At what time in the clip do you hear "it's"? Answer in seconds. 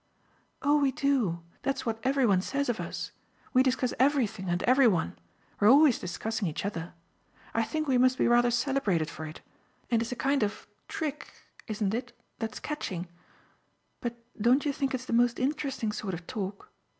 10.01-10.11, 14.95-15.05